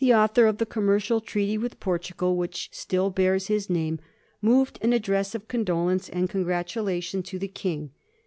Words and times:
author 0.15 0.47
of 0.47 0.57
the 0.57 0.65
commercial 0.65 1.21
treaty 1.21 1.59
with 1.59 1.79
Portugal 1.79 2.35
which 2.35 2.69
still 2.73 3.11
bears 3.11 3.49
his 3.49 3.69
name, 3.69 3.99
moved 4.41 4.79
an 4.81 4.93
address 4.93 5.35
of 5.35 5.47
condolence 5.47 6.09
and 6.09 6.27
congratulation 6.27 7.21
to 7.21 7.37
the 7.37 7.47
King. 7.47 7.91